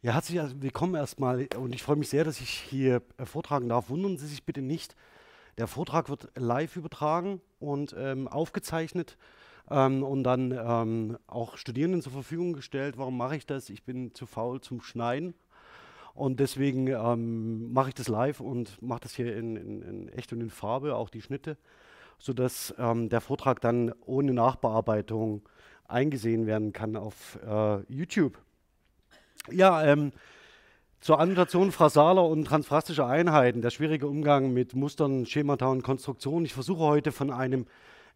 [0.00, 3.90] Ja, herzlich willkommen erstmal und ich freue mich sehr, dass ich hier äh, vortragen darf.
[3.90, 4.94] Wundern Sie sich bitte nicht,
[5.58, 9.18] der Vortrag wird live übertragen und ähm, aufgezeichnet
[9.68, 12.96] ähm, und dann ähm, auch Studierenden zur Verfügung gestellt.
[12.96, 13.70] Warum mache ich das?
[13.70, 15.34] Ich bin zu faul zum Schneiden
[16.14, 20.32] und deswegen ähm, mache ich das live und mache das hier in, in, in, echt
[20.32, 21.58] und in Farbe, auch die Schnitte,
[22.20, 25.42] sodass ähm, der Vortrag dann ohne Nachbearbeitung
[25.88, 28.38] eingesehen werden kann auf äh, YouTube.
[29.50, 30.12] Ja, ähm,
[31.00, 36.44] zur Annotation phrasaler und transfrastischer Einheiten, der schwierige Umgang mit Mustern, Schemata und Konstruktionen.
[36.44, 37.66] Ich versuche heute von einem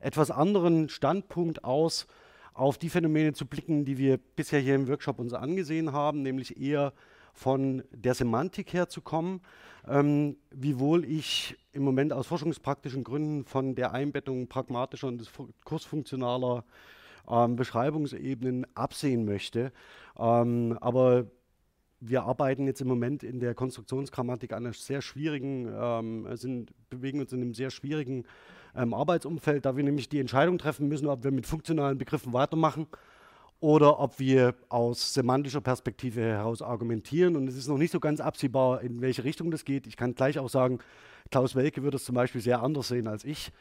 [0.00, 2.06] etwas anderen Standpunkt aus
[2.54, 6.60] auf die Phänomene zu blicken, die wir bisher hier im Workshop uns angesehen haben, nämlich
[6.60, 6.92] eher
[7.32, 9.40] von der Semantik her zu kommen,
[9.88, 15.30] ähm, wiewohl ich im Moment aus forschungspraktischen Gründen von der Einbettung pragmatischer und
[15.64, 16.64] kursfunktionaler
[17.28, 19.72] ähm, Beschreibungsebenen absehen möchte.
[20.18, 21.26] Ähm, aber
[22.00, 27.20] wir arbeiten jetzt im Moment in der Konstruktionsgrammatik an einer sehr schwierigen, ähm, sind, bewegen
[27.20, 28.24] uns in einem sehr schwierigen
[28.74, 32.86] ähm, Arbeitsumfeld, da wir nämlich die Entscheidung treffen müssen, ob wir mit funktionalen Begriffen weitermachen
[33.60, 37.36] oder ob wir aus semantischer Perspektive heraus argumentieren.
[37.36, 39.86] Und es ist noch nicht so ganz absehbar, in welche Richtung das geht.
[39.86, 40.80] Ich kann gleich auch sagen,
[41.30, 43.52] Klaus Welke würde es zum Beispiel sehr anders sehen als ich.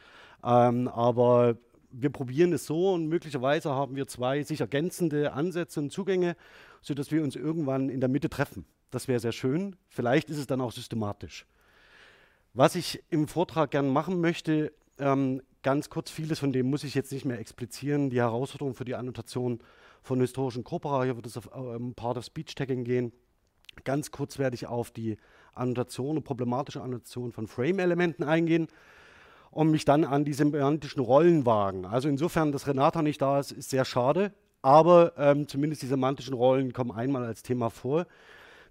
[0.44, 1.56] Ähm, aber
[1.92, 6.36] wir probieren es so und möglicherweise haben wir zwei sich ergänzende Ansätze und Zugänge,
[6.80, 8.64] sodass wir uns irgendwann in der Mitte treffen.
[8.90, 9.76] Das wäre sehr schön.
[9.88, 11.46] Vielleicht ist es dann auch systematisch.
[12.54, 16.94] Was ich im Vortrag gern machen möchte, ähm, ganz kurz, vieles von dem muss ich
[16.94, 18.10] jetzt nicht mehr explizieren.
[18.10, 19.60] Die Herausforderung für die Annotation
[20.02, 23.12] von historischen Corpora, hier wird es auf ähm, Part of Speech Tagging gehen.
[23.84, 25.16] Ganz kurz werde ich auf die
[25.54, 28.68] Annotation und problematische Annotation von Frame-Elementen eingehen
[29.52, 31.84] und mich dann an die semantischen Rollen wagen.
[31.84, 34.32] Also insofern, dass Renata nicht da ist, ist sehr schade,
[34.62, 38.06] aber ähm, zumindest die semantischen Rollen kommen einmal als Thema vor.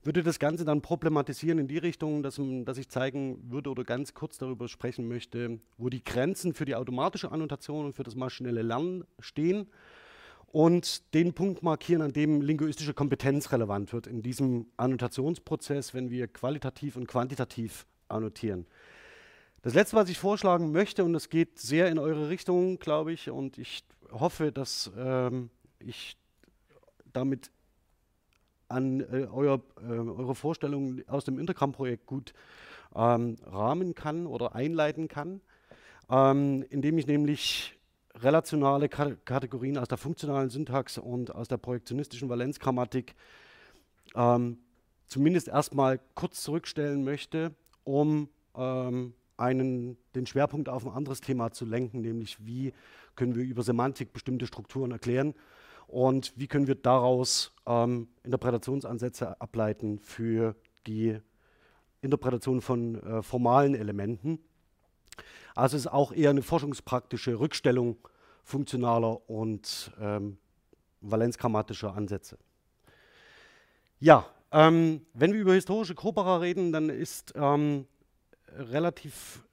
[0.04, 4.16] Würde das Ganze dann problematisieren in die Richtung, dass, dass ich zeigen würde oder ganz
[4.16, 8.64] kurz darüber sprechen möchte, wo die Grenzen für die automatische Annotation und für das maschinelle
[8.64, 9.68] Lernen stehen
[10.48, 16.28] und den Punkt markieren, an dem linguistische Kompetenz relevant wird in diesem Annotationsprozess, wenn wir
[16.28, 18.66] qualitativ und quantitativ annotieren.
[19.64, 23.30] Das Letzte, was ich vorschlagen möchte, und es geht sehr in eure Richtung, glaube ich,
[23.30, 26.18] und ich hoffe, dass ähm, ich
[27.14, 27.52] damit
[28.70, 32.34] an äh, euer, äh, eure Vorstellungen aus dem Intercam-Projekt gut
[32.96, 35.42] ähm, rahmen kann oder einleiten kann,
[36.10, 37.78] ähm, indem ich nämlich
[38.16, 43.14] relationale Kategorien aus der funktionalen Syntax und aus der projektionistischen Valenzgrammatik
[44.16, 44.58] ähm,
[45.06, 51.66] zumindest erstmal kurz zurückstellen möchte, um ähm, einen, den Schwerpunkt auf ein anderes Thema zu
[51.66, 52.74] lenken, nämlich wie
[53.16, 55.34] können wir über Semantik bestimmte Strukturen erklären
[55.88, 60.56] und wie können wir daraus ähm, Interpretationsansätze ableiten für
[60.88, 61.18] die
[62.02, 64.40] Interpretation von äh, formalen Elementen.
[65.54, 67.98] Also es ist auch eher eine forschungspraktische Rückstellung
[68.44, 70.38] funktionaler und ähm,
[71.02, 72.38] valenzgrammatischer Ansätze.
[74.00, 77.86] Ja, ähm, wenn wir über historische Corpora reden, dann ist ähm,
[78.56, 79.44] relativ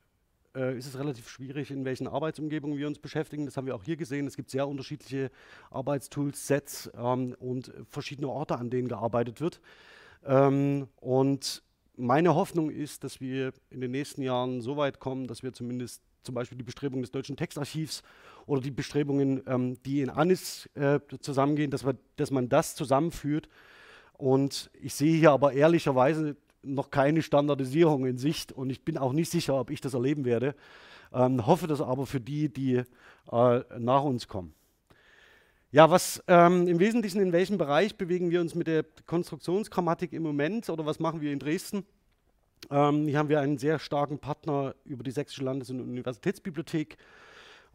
[0.54, 3.47] äh, ist es relativ schwierig, in welchen Arbeitsumgebungen wir uns beschäftigen.
[3.47, 4.26] Das haben wir auch hier gesehen.
[4.26, 5.31] Es gibt sehr unterschiedliche
[5.70, 9.60] Arbeitstools, Sets ähm, und verschiedene Orte, an denen gearbeitet wird.
[10.25, 11.62] Ähm, und
[11.97, 16.03] meine Hoffnung ist, dass wir in den nächsten Jahren so weit kommen, dass wir zumindest
[16.22, 18.03] zum Beispiel die Bestrebungen des Deutschen Textarchivs
[18.47, 23.48] oder die Bestrebungen, ähm, die in ANIS äh, zusammengehen, dass, wir, dass man das zusammenführt.
[24.15, 26.36] Und ich sehe hier aber ehrlicherweise
[26.74, 30.24] noch keine Standardisierung in Sicht und ich bin auch nicht sicher, ob ich das erleben
[30.24, 30.54] werde.
[31.12, 32.82] Ähm, hoffe das aber für die, die
[33.32, 34.54] äh, nach uns kommen.
[35.70, 40.22] Ja, was ähm, im Wesentlichen, in welchem Bereich bewegen wir uns mit der Konstruktionsgrammatik im
[40.22, 41.84] Moment oder was machen wir in Dresden?
[42.71, 46.97] Ähm, hier haben wir einen sehr starken Partner über die Sächsische Landes- und Universitätsbibliothek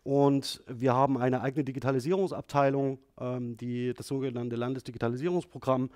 [0.04, 5.89] und wir haben eine eigene Digitalisierungsabteilung, ähm, die, das sogenannte Landesdigitalisierungsprogramm,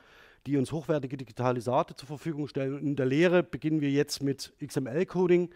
[0.45, 2.79] die uns hochwertige Digitalisate zur Verfügung stellen.
[2.79, 5.49] In der Lehre beginnen wir jetzt mit XML-Coding.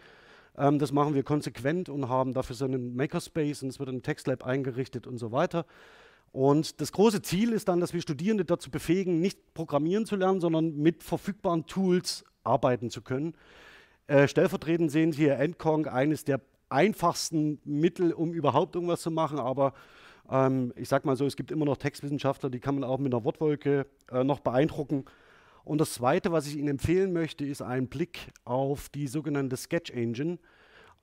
[0.56, 4.02] Ähm, das machen wir konsequent und haben dafür so einen Makerspace und es wird ein
[4.02, 5.66] Textlab eingerichtet und so weiter.
[6.32, 10.40] Und das große Ziel ist dann, dass wir Studierende dazu befähigen, nicht programmieren zu lernen,
[10.40, 13.34] sondern mit verfügbaren Tools arbeiten zu können.
[14.06, 16.40] Äh, stellvertretend sehen Sie hier Endkong, eines der
[16.70, 19.74] einfachsten Mittel, um überhaupt irgendwas zu machen, aber
[20.32, 23.12] ähm, ich sage mal so, es gibt immer noch Textwissenschaftler, die kann man auch mit
[23.12, 25.04] einer Wortwolke äh, noch beeindrucken.
[25.64, 29.90] Und das Zweite, was ich Ihnen empfehlen möchte, ist ein Blick auf die sogenannte Sketch
[29.90, 30.38] Engine.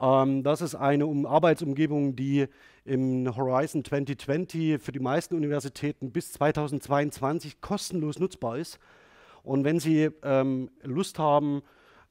[0.01, 2.47] Ähm, das ist eine um Arbeitsumgebung, die
[2.85, 8.79] im Horizon 2020 für die meisten Universitäten bis 2022 kostenlos nutzbar ist.
[9.43, 11.61] Und wenn Sie ähm, Lust haben,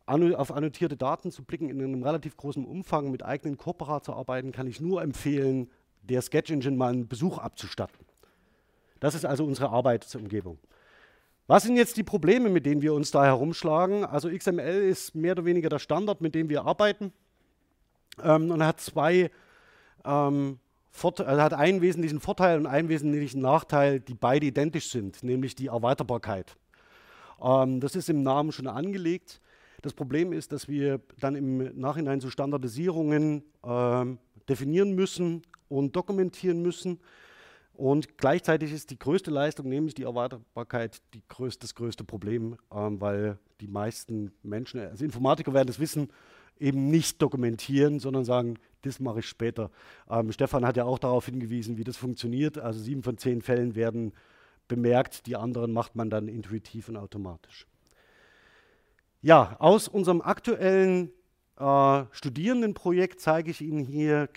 [0.06, 4.53] auf annotierte Daten zu blicken in einem relativ großen Umfang mit eigenen Corpora zu arbeiten,
[4.53, 5.69] kann ich nur empfehlen,
[6.02, 8.04] der Sketch Engine mal einen Besuch abzustatten.
[9.00, 10.58] Das ist also unsere Arbeitsumgebung.
[11.46, 14.04] Was sind jetzt die Probleme, mit denen wir uns da herumschlagen?
[14.04, 17.12] Also XML ist mehr oder weniger der Standard, mit dem wir arbeiten.
[18.22, 19.30] Ähm, und hat zwei
[20.04, 20.58] ähm,
[21.02, 25.68] er hat einen wesentlichen Vorteil und einen wesentlichen Nachteil, die beide identisch sind, nämlich die
[25.68, 26.56] Erweiterbarkeit.
[27.40, 29.40] Ähm, das ist im Namen schon angelegt.
[29.82, 34.04] Das Problem ist, dass wir dann im Nachhinein so Standardisierungen äh,
[34.48, 37.00] definieren müssen und dokumentieren müssen.
[37.75, 43.00] Und gleichzeitig ist die größte Leistung, nämlich die Erweiterbarkeit, die größte, das größte Problem, ähm,
[43.00, 46.09] weil die meisten Menschen, also Informatiker werden das wissen,
[46.59, 49.70] eben nicht dokumentieren, sondern sagen, das mache ich später.
[50.11, 52.59] Ähm, Stefan hat ja auch darauf hingewiesen, wie das funktioniert.
[52.59, 54.12] Also sieben von zehn Fällen werden
[54.67, 57.67] bemerkt, die anderen macht man dann intuitiv und automatisch.
[59.20, 61.11] Ja, aus unserem aktuellen
[61.59, 64.29] äh, Studierendenprojekt zeige ich Ihnen hier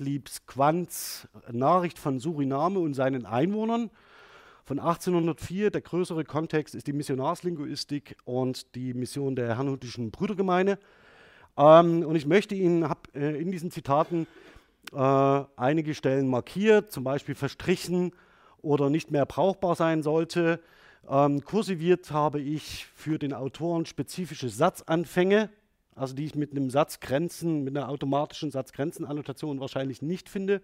[0.00, 3.90] Christliebs Quanz Nachricht von Suriname und seinen Einwohnern
[4.64, 5.70] von 1804.
[5.70, 10.78] Der größere Kontext ist die Missionarslinguistik und die Mission der Herrnhutischen Brüdergemeinde.
[11.58, 14.26] Ähm, und ich möchte Ihnen, habe äh, in diesen Zitaten
[14.94, 18.12] äh, einige Stellen markiert, zum Beispiel verstrichen
[18.62, 20.60] oder nicht mehr brauchbar sein sollte.
[21.10, 25.50] Ähm, kursiviert habe ich für den Autoren spezifische Satzanfänge,
[25.94, 30.62] also die ich mit einem Satzgrenzen, mit einer automatischen Satzgrenzenannotation wahrscheinlich nicht finde.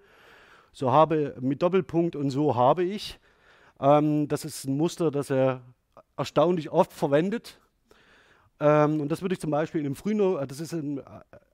[0.73, 3.19] So habe mit Doppelpunkt und so habe ich.
[3.81, 5.63] Ähm, das ist ein Muster, das er
[6.17, 7.59] erstaunlich oft verwendet.
[8.61, 11.03] Ähm, und das würde ich zum Beispiel in einem frühen, äh, das ist im äh,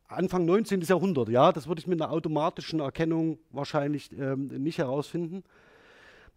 [0.09, 0.83] Anfang 19.
[0.83, 5.43] Jahrhundert, ja, das würde ich mit einer automatischen Erkennung wahrscheinlich ähm, nicht herausfinden.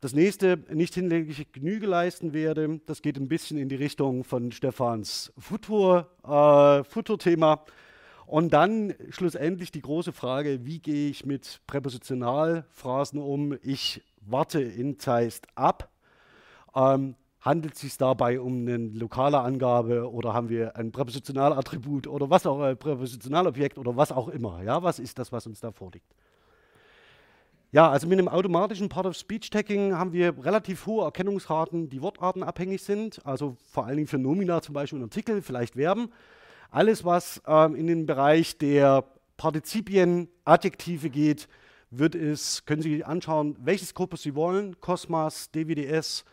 [0.01, 4.51] Das nächste, nicht hinlängliche Genüge leisten werde, das geht ein bisschen in die Richtung von
[4.51, 7.65] Stefans äh, Futur-Thema.
[8.27, 13.57] Und dann schlussendlich die große Frage, wie gehe ich mit Präpositionalphrasen um?
[13.61, 15.89] Ich warte in Zeist ab.
[16.75, 17.15] Ähm,
[17.45, 22.47] Handelt es sich dabei um eine lokale Angabe oder haben wir ein Präpositionalattribut oder was
[22.47, 24.63] auch, ein äh, Präpositionalobjekt oder was auch immer?
[24.63, 26.11] Ja, was ist das, was uns da vorliegt?
[27.71, 33.57] Ja, also mit einem automatischen Part-of-Speech-Tagging haben wir relativ hohe Erkennungsraten, die wortartenabhängig sind, also
[33.69, 36.09] vor allen Dingen für Nomina zum Beispiel und Artikel, vielleicht Verben.
[36.71, 39.03] Alles, was ähm, in den Bereich der
[39.35, 41.47] Partizipien, Adjektive geht,
[41.89, 46.25] wird es, können Sie anschauen, welches Korpus Sie wollen, Cosmas, DWDS,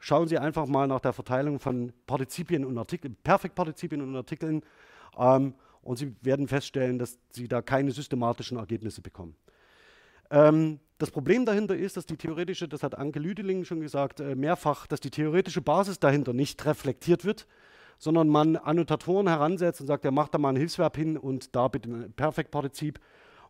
[0.00, 4.62] Schauen Sie einfach mal nach der Verteilung von Partizipien und Artikeln, Perfektpartizipien und Artikeln
[5.18, 9.34] ähm, und Sie werden feststellen, dass Sie da keine systematischen Ergebnisse bekommen.
[10.30, 14.34] Ähm, das Problem dahinter ist, dass die theoretische, das hat Anke Lüdeling schon gesagt, äh,
[14.34, 17.46] mehrfach, dass die theoretische Basis dahinter nicht reflektiert wird,
[17.98, 21.68] sondern man Annotatoren heransetzt und sagt, er macht da mal ein Hilfsverb hin und da
[21.68, 22.98] bitte ein Perfektpartizip.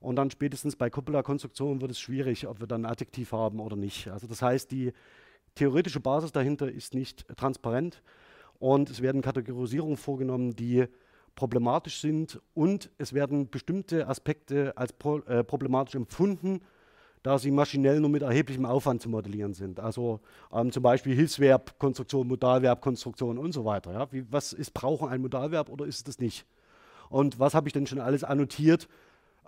[0.01, 3.77] Und dann spätestens bei Copula-Konstruktionen wird es schwierig, ob wir dann ein Adjektiv haben oder
[3.77, 4.09] nicht.
[4.09, 4.93] Also das heißt, die
[5.55, 8.03] theoretische Basis dahinter ist nicht transparent
[8.59, 10.87] und es werden Kategorisierungen vorgenommen, die
[11.39, 16.61] problematisch sind und es werden bestimmte Aspekte als pro, äh, problematisch empfunden,
[17.23, 19.79] da sie maschinell nur mit erheblichem Aufwand zu modellieren sind.
[19.79, 20.19] Also
[20.53, 23.93] ähm, zum Beispiel Hilfsverbkonstruktion, Modalverbkonstruktion und so weiter.
[23.93, 24.11] Ja?
[24.11, 26.45] Wie, was ist Brauchen ein Modalverb oder ist es das nicht?
[27.09, 28.89] Und was habe ich denn schon alles annotiert,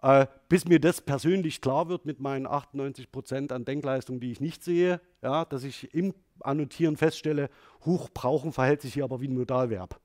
[0.01, 4.41] äh, bis mir das persönlich klar wird mit meinen 98 Prozent an Denkleistung, die ich
[4.41, 7.51] nicht sehe, ja, dass ich im Annotieren feststelle,
[7.85, 10.01] Huch, brauchen verhält sich hier aber wie ein Modalverb.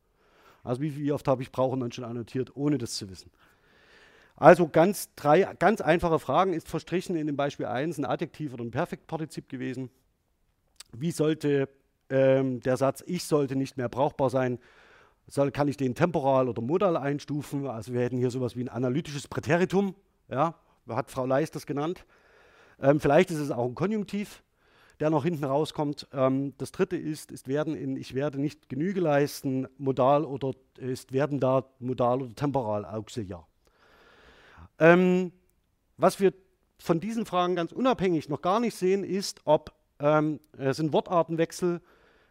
[0.65, 3.31] Also wie, wie oft habe ich brauchen dann schon annotiert, ohne das zu wissen.
[4.35, 6.53] Also ganz, drei ganz einfache Fragen.
[6.53, 9.89] Ist verstrichen in dem Beispiel 1 ein Adjektiv oder ein Perfektpartizip gewesen?
[10.91, 11.69] Wie sollte
[12.09, 14.59] ähm, der Satz Ich sollte nicht mehr brauchbar sein
[15.27, 17.67] soll, kann ich den temporal oder modal einstufen.
[17.67, 19.95] Also wir hätten hier sowas wie ein analytisches Präteritum.
[20.29, 20.55] Ja,
[20.87, 22.05] hat Frau Leist das genannt.
[22.79, 24.43] Ähm, vielleicht ist es auch ein Konjunktiv,
[24.99, 26.07] der noch hinten rauskommt.
[26.13, 31.11] Ähm, das dritte ist, ist werden in ich werde nicht Genüge leisten, modal oder ist
[31.11, 33.47] werden da modal oder temporal auxiliar.
[34.79, 35.31] Ähm,
[35.97, 36.33] was wir
[36.77, 41.81] von diesen Fragen ganz unabhängig noch gar nicht sehen, ist, ob ähm, es sind Wortartenwechsel,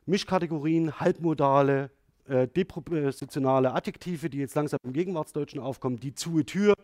[0.06, 1.90] Mischkategorien, Halbmodale,
[2.26, 6.74] äh, depropositionale Adjektive, die jetzt langsam im Gegenwartsdeutschen aufkommen, die zu Tür,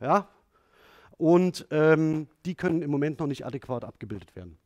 [0.00, 0.28] ja,
[1.18, 4.56] und ähm, die können im Moment noch nicht adäquat abgebildet werden.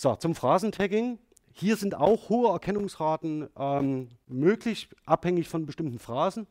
[0.00, 1.18] So, zum Phrasentagging.
[1.52, 6.46] Hier sind auch hohe Erkennungsraten ähm, möglich, abhängig von bestimmten Phrasen.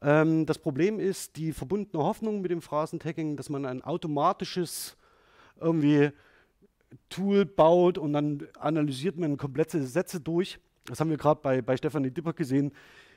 [0.00, 4.96] Ähm, das Problem ist die verbundene Hoffnung mit dem Phrasentagging, dass man ein automatisches
[5.60, 6.10] irgendwie
[7.08, 10.58] Tool baut und dann analysiert man komplette Sätze durch.
[10.86, 12.72] Das haben wir gerade bei, bei Stefanie Dipper gesehen.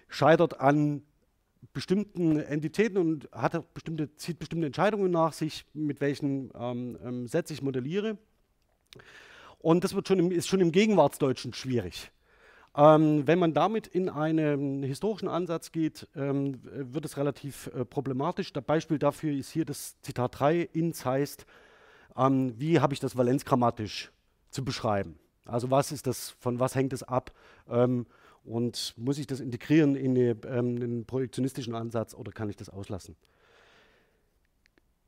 [0.09, 1.01] Scheitert an
[1.73, 7.53] bestimmten Entitäten und hat bestimmte, zieht bestimmte Entscheidungen nach sich, mit welchen ähm, ähm, Sätzen
[7.53, 8.19] ich modelliere.
[9.65, 12.11] Und das wird schon im, ist schon im Gegenwartsdeutschen schwierig.
[12.77, 18.53] Ähm, wenn man damit in einen historischen Ansatz geht, ähm, wird es relativ äh, problematisch.
[18.53, 21.47] Das Beispiel dafür ist hier das Zitat 3, ins heißt,
[22.15, 24.11] ähm, wie habe ich das valenzgrammatisch
[24.51, 25.17] zu beschreiben?
[25.45, 27.31] Also was ist das, von was hängt es ab?
[27.67, 28.05] Ähm,
[28.43, 32.69] und muss ich das integrieren in, eine, ähm, einen projektionistischen Ansatz oder kann ich das
[32.69, 33.15] auslassen?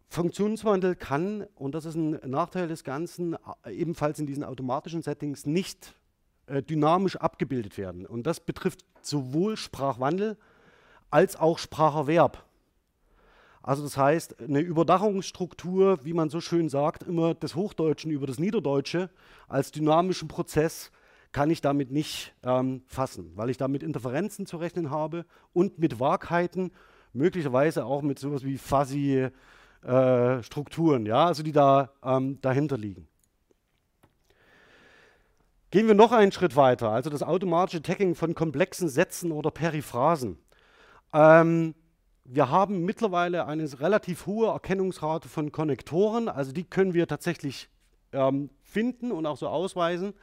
[0.10, 3.36] Funktionswandel kann, und das ist ein Nachteil des Ganzen,
[3.70, 5.96] ebenfalls in diesen automatischen Settings nicht
[6.48, 8.06] äh, dynamisch abgebildet werden.
[8.06, 10.38] Und das betrifft sowohl Sprachwandel
[11.10, 12.46] als auch Spracherwerb.
[13.62, 18.40] Also das heißt, eine Überdachungsstruktur, wie man so schön sagt, immer des Hochdeutschen über das
[18.40, 19.10] Niederdeutsche
[19.50, 20.92] als dynamischen Prozess
[21.34, 25.80] kann ich damit nicht ähm, fassen, weil ich da mit Interferenzen zu rechnen habe und
[25.80, 26.72] mit Wahrheiten,
[27.12, 29.28] möglicherweise auch mit sowas wie fuzzy
[29.88, 33.08] äh, Strukturen, ja, also die da ähm, dahinter liegen.
[35.72, 40.38] Gehen wir noch einen Schritt weiter, also das automatische Tagging von komplexen Sätzen oder Periphrasen.
[41.14, 41.74] Ähm,
[42.26, 47.70] wir haben mittlerweile eine relativ hohe Erkennungsrate von Konnektoren, also die können wir tatsächlich
[48.12, 50.14] ähm, finden und auch so ausweisen.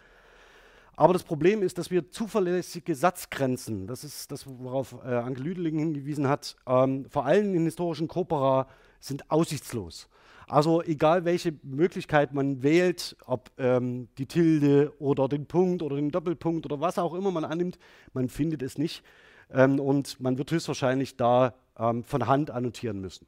[0.97, 5.79] Aber das Problem ist, dass wir zuverlässige Satzgrenzen, das ist das, worauf äh, Anke Lüdeling
[5.79, 8.69] hingewiesen hat, ähm, vor allem in historischen Corpora
[9.05, 10.09] sind aussichtslos.
[10.47, 16.11] Also egal welche Möglichkeit man wählt, ob ähm, die Tilde oder den Punkt oder den
[16.11, 17.79] Doppelpunkt oder was auch immer man annimmt,
[18.13, 19.03] man findet es nicht.
[19.51, 23.27] Ähm, und man wird höchstwahrscheinlich da ähm, von Hand annotieren müssen.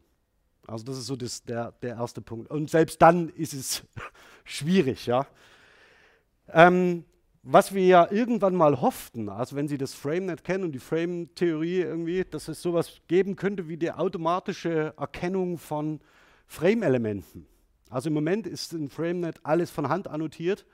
[0.67, 2.51] Also das ist so das, der, der erste Punkt.
[2.51, 3.85] Und selbst dann ist es
[4.45, 5.07] schwierig.
[5.07, 5.27] Ja.
[6.53, 7.05] Ähm,
[7.49, 11.81] was wir ja irgendwann mal hofften, also wenn Sie das FrameNet kennen und die Frame-Theorie
[11.81, 16.01] irgendwie, dass es sowas geben könnte wie die automatische Erkennung von
[16.49, 17.47] Frame-Elementen.
[17.89, 20.67] Also im Moment ist in FrameNet alles von Hand annotiert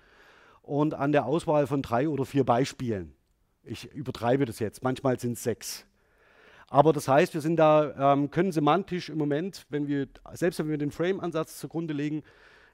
[0.63, 3.13] und an der Auswahl von drei oder vier Beispielen.
[3.65, 5.85] Ich übertreibe das jetzt, manchmal sind es sechs.
[6.69, 10.71] Aber das heißt, wir sind da, ähm, können semantisch im Moment, wenn wir, selbst wenn
[10.71, 12.23] wir den Frame-Ansatz zugrunde legen,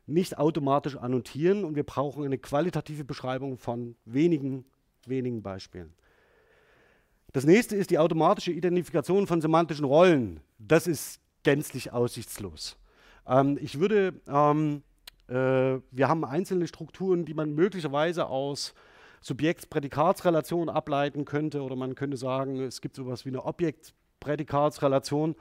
[0.09, 4.65] nicht automatisch annotieren und wir brauchen eine qualitative Beschreibung von wenigen,
[5.07, 5.93] wenigen Beispielen.
[7.33, 10.41] Das nächste ist die automatische Identifikation von semantischen Rollen.
[10.59, 12.79] Das ist gänzlich aussichtslos.
[13.27, 14.83] Ähm, ich würde, ähm,
[15.29, 18.75] äh, wir haben einzelne Strukturen, die man möglicherweise aus
[19.21, 25.37] Subjekt-Prädikatsrelation ableiten könnte oder man könnte sagen, es gibt sowas wie eine Objekt-Prädikatsrelation,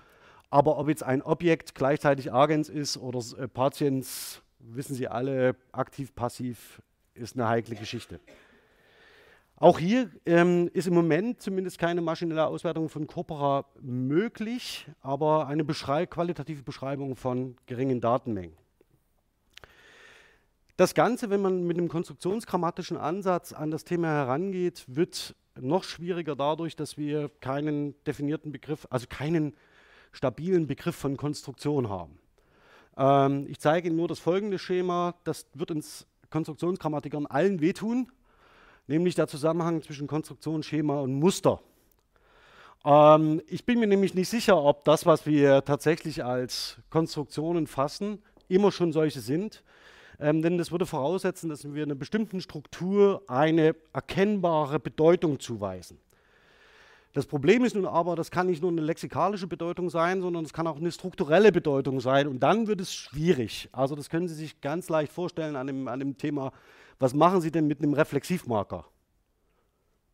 [0.50, 6.14] aber ob jetzt ein Objekt gleichzeitig Agens ist oder äh, Patiens wissen Sie alle, aktiv,
[6.14, 6.82] passiv
[7.14, 8.20] ist eine heikle Geschichte.
[9.60, 15.64] Auch hier ähm, ist im Moment zumindest keine maschinelle Auswertung von Corpora möglich, aber eine
[15.64, 18.56] Beschrei qualitative Beschreibung von geringen Datenmengen.
[20.76, 26.36] Das Ganze, wenn man mit einem konstruktionsgrammatischen Ansatz an das Thema herangeht, wird noch schwieriger
[26.36, 29.56] dadurch, dass wir keinen definierten Begriff, also keinen
[30.12, 32.20] stabilen Begriff von Konstruktion haben.
[32.98, 35.16] Ähm, ich zeige Ihnen nur das folgende Schema.
[35.24, 38.12] Das wird uns Konstruktionsgrammatikern allen wehtun,
[38.88, 41.62] nämlich der Zusammenhang zwischen Konstruktion, Schema und Muster.
[42.84, 48.22] Ähm, ich bin mir nämlich nicht sicher, ob das, was wir tatsächlich als Konstruktionen fassen,
[48.48, 49.64] immer schon solche sind.
[50.20, 56.00] Ähm, denn das würde voraussetzen, dass wir einer bestimmten Struktur eine erkennbare Bedeutung zuweisen.
[57.14, 60.54] Das Problem ist nun aber, das kann nicht nur eine lexikalische Bedeutung sein, sondern es
[60.54, 62.28] kann auch eine strukturelle Bedeutung sein.
[62.28, 63.70] Und dann wird es schwierig.
[63.72, 66.52] Also das können Sie sich ganz leicht vorstellen an dem, an dem Thema,
[67.00, 68.86] was machen Sie denn mit einem Reflexivmarker?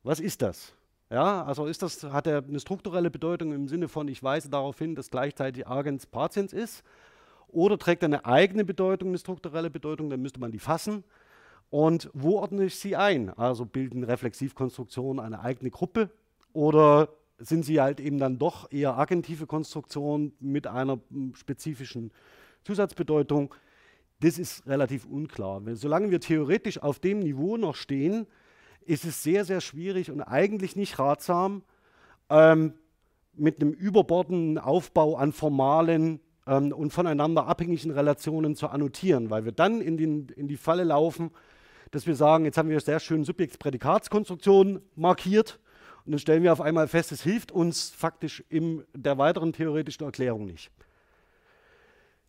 [0.04, 0.74] Was ist das?
[1.10, 4.80] Ja, also ist das, hat er eine strukturelle Bedeutung im Sinne von, ich weise darauf
[4.80, 6.84] hin, dass gleichzeitig Agens Patiens ist?
[7.48, 11.04] Oder trägt er eine eigene Bedeutung, eine strukturelle Bedeutung, dann müsste man die fassen.
[11.70, 13.30] Und wo ordne ich sie ein?
[13.30, 16.10] Also bilden Reflexivkonstruktionen eine eigene Gruppe
[16.54, 22.12] oder sind sie halt eben dann doch eher agentive Konstruktionen mit einer hm, spezifischen
[22.64, 23.54] Zusatzbedeutung?
[24.22, 25.62] Das ist relativ unklar.
[25.74, 28.28] Solange wir theoretisch auf dem Niveau noch stehen,
[28.86, 31.64] ist es sehr, sehr schwierig und eigentlich nicht ratsam,
[32.30, 32.74] ähm,
[33.36, 39.52] mit einem überbordenden Aufbau an formalen ähm, und voneinander abhängigen Relationen zu annotieren, weil wir
[39.52, 41.32] dann in, den, in die Falle laufen,
[41.92, 45.60] dass wir sagen, jetzt haben wir sehr schön Subjekt-Prädikatskonstruktion markiert
[46.06, 50.06] und dann stellen wir auf einmal fest, es hilft uns faktisch in der weiteren theoretischen
[50.06, 50.70] Erklärung nicht.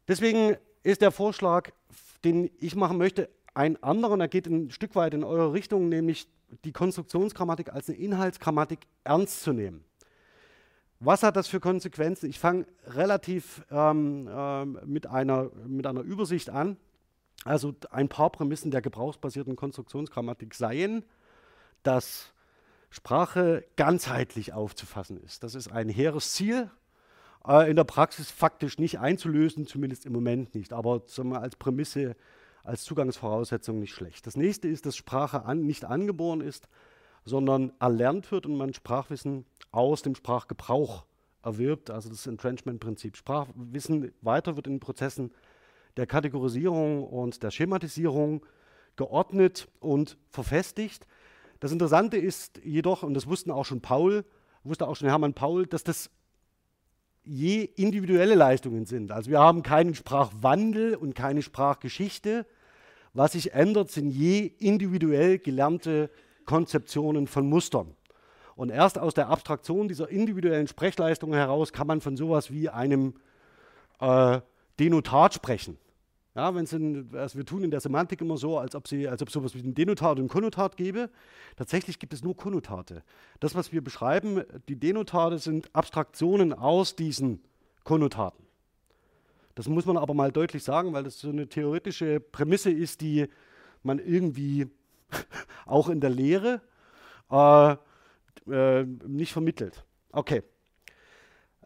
[0.07, 1.71] Deswegen ist der Vorschlag,
[2.25, 6.29] den ich machen möchte, einen anderen, er geht ein Stück weit in eure Richtung, nämlich
[6.65, 9.85] die Konstruktionsgrammatik als eine Inhaltsgrammatik ernst zu nehmen.
[11.01, 12.31] Was hat das für Konsequenzen?
[12.31, 16.77] Ich fange relativ ähm, ähm, mit, einer, mit einer Übersicht an.
[17.45, 21.05] Also ein paar Prämissen der gebrauchsbasierten Konstruktionsgrammatik seien,
[21.83, 22.33] dass
[22.95, 25.43] Sprache ganzheitlich aufzufassen ist.
[25.43, 26.71] Das ist ein hehres Ziel,
[27.45, 32.15] äh, in der Praxis faktisch nicht einzulösen, zumindest im Moment nicht, aber als Prämisse,
[32.63, 34.29] als Zugangsvoraussetzung nicht schlecht.
[34.29, 36.69] Das nächste ist, dass Sprache an, nicht angeboren ist,
[37.25, 41.05] sondern erlernt wird und man Sprachwissen aus dem Sprachgebrauch
[41.43, 43.17] erwirbt, also das Entrenchment-Prinzip.
[43.17, 45.33] Sprachwissen weiter wird in Prozessen
[45.97, 48.47] der Kategorisierung und der Schematisierung
[48.95, 51.09] geordnet und verfestigt.
[51.61, 54.25] Das Interessante ist jedoch, und das wussten auch schon Paul,
[54.65, 56.11] wusste auch schon Hermann Paul, dass das
[57.23, 59.11] je individuelle Leistungen sind.
[59.13, 62.47] Also wir haben keinen Sprachwandel und keine Sprachgeschichte.
[63.15, 66.11] Was sich ändert, sind je individuell gelernte
[66.45, 67.95] Konzeptionen von Mustern.
[68.57, 73.15] Und erst aus der Abstraktion dieser individuellen Sprechleistung heraus kann man von sowas wie einem
[74.01, 74.41] äh,
[74.79, 75.79] Denotat sprechen.
[76.37, 79.23] Ja, wenn's in, also wir tun in der Semantik immer so, als ob es als
[79.23, 81.09] ob sowas wie ein Denotat und ein Konnotat gäbe.
[81.57, 83.05] Tatsächlich gibt es nur Konnotate.
[83.39, 87.41] Das, was wir beschreiben, die Denotate sind Abstraktionen aus diesen
[87.85, 88.45] Konnotaten.
[89.55, 93.29] Das muss man aber mal deutlich sagen, weil das so eine theoretische Prämisse ist, die
[93.85, 94.67] man irgendwie
[95.67, 96.61] auch in der Lehre
[97.31, 97.77] äh,
[98.51, 99.85] äh, nicht vermittelt.
[100.11, 100.43] Okay.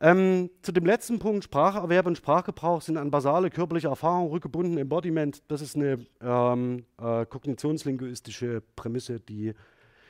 [0.00, 4.78] Ähm, zu dem letzten Punkt, Spracherwerb und Sprachgebrauch sind an basale körperliche Erfahrungen rückgebunden.
[4.78, 9.54] Embodiment, das ist eine ähm, äh, kognitionslinguistische Prämisse, die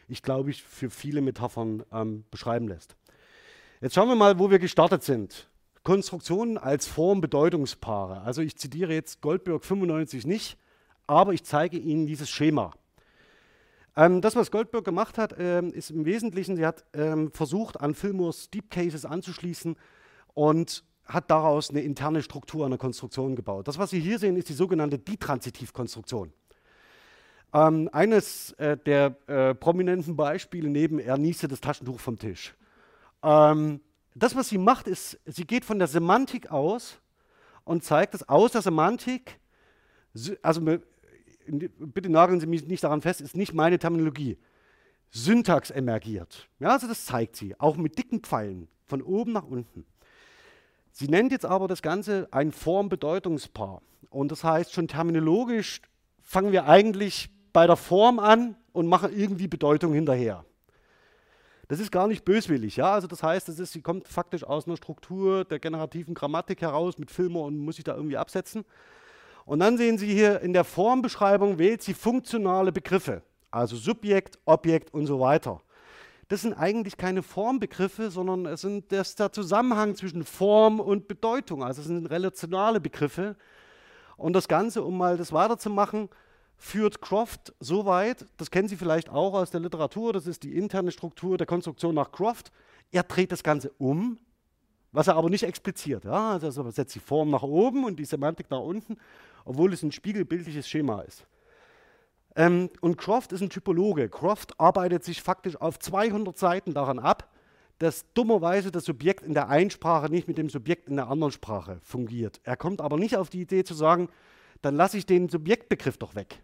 [0.08, 2.96] ich glaube ich für viele Metaphern ähm, beschreiben lässt.
[3.80, 5.48] Jetzt schauen wir mal, wo wir gestartet sind.
[5.84, 8.22] Konstruktionen als Form-Bedeutungspaare.
[8.22, 10.58] Also ich zitiere jetzt Goldberg 95 nicht,
[11.06, 12.72] aber ich zeige Ihnen dieses Schema.
[13.98, 17.94] Ähm, das, was Goldberg gemacht hat, ähm, ist im Wesentlichen, sie hat ähm, versucht, an
[17.94, 19.74] Fillmores Deep Cases anzuschließen
[20.34, 23.66] und hat daraus eine interne Struktur einer Konstruktion gebaut.
[23.66, 26.32] Das, was Sie hier sehen, ist die sogenannte Ditransitivkonstruktion.
[27.52, 32.54] Ähm, eines äh, der äh, prominenten Beispiele neben er nieste das Taschentuch vom Tisch.
[33.24, 33.80] Ähm,
[34.14, 37.00] das, was sie macht, ist, sie geht von der Semantik aus
[37.64, 39.40] und zeigt, dass aus der Semantik,
[40.42, 40.60] also
[41.50, 44.38] bitte nageln Sie mich nicht daran fest, ist nicht meine Terminologie.
[45.10, 46.48] Syntax emergiert.
[46.58, 49.86] Ja, also das zeigt sie, auch mit dicken Pfeilen, von oben nach unten.
[50.92, 53.82] Sie nennt jetzt aber das Ganze ein Form-Bedeutungspaar.
[54.10, 55.80] Und das heißt, schon terminologisch
[56.22, 60.44] fangen wir eigentlich bei der Form an und machen irgendwie Bedeutung hinterher.
[61.68, 62.94] Das ist gar nicht böswillig, ja.
[62.94, 66.98] Also das heißt, das ist, sie kommt faktisch aus einer Struktur der generativen Grammatik heraus
[66.98, 68.64] mit Filmer und muss sich da irgendwie absetzen.
[69.48, 74.92] Und dann sehen Sie hier in der Formbeschreibung wählt sie funktionale Begriffe, also Subjekt, Objekt
[74.92, 75.62] und so weiter.
[76.28, 81.64] Das sind eigentlich keine Formbegriffe, sondern es sind das der Zusammenhang zwischen Form und Bedeutung.
[81.64, 83.36] Also es sind relationale Begriffe.
[84.18, 86.10] Und das Ganze, um mal das weiterzumachen,
[86.58, 90.58] führt Croft so weit, das kennen Sie vielleicht auch aus der Literatur, das ist die
[90.58, 92.52] interne Struktur der Konstruktion nach Croft.
[92.92, 94.18] Er dreht das Ganze um
[94.92, 96.04] was er aber nicht expliziert.
[96.04, 96.32] Ja?
[96.32, 98.96] Also er setzt die Form nach oben und die Semantik nach unten,
[99.48, 101.26] obwohl es ein spiegelbildliches Schema ist.
[102.36, 104.08] Ähm, und Croft ist ein Typologe.
[104.08, 107.32] Croft arbeitet sich faktisch auf 200 Seiten daran ab,
[107.78, 111.32] dass dummerweise das Subjekt in der einen Sprache nicht mit dem Subjekt in der anderen
[111.32, 112.40] Sprache fungiert.
[112.44, 114.08] Er kommt aber nicht auf die Idee zu sagen,
[114.62, 116.40] dann lasse ich den Subjektbegriff doch weg.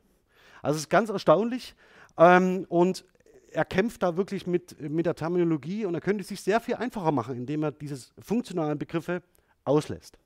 [0.62, 1.74] Also es ist ganz erstaunlich.
[2.16, 3.04] Ähm, und
[3.52, 6.76] er kämpft da wirklich mit, mit der Terminologie und er könnte es sich sehr viel
[6.76, 9.22] einfacher machen, indem er diese funktionalen Begriffe
[9.64, 10.18] auslässt.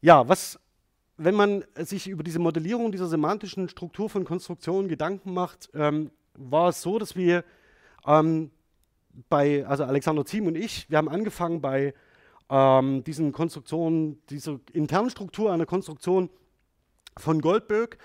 [0.00, 0.58] Ja, was,
[1.18, 6.68] wenn man sich über diese Modellierung dieser semantischen Struktur von Konstruktionen Gedanken macht, ähm, war
[6.68, 7.44] es so, dass wir
[8.06, 8.52] ähm,
[9.28, 11.92] bei, also Alexander Ziem und ich, wir haben angefangen bei
[12.48, 16.30] ähm, diesen Konstruktionen, dieser internen Struktur einer Konstruktion
[17.16, 17.98] von Goldberg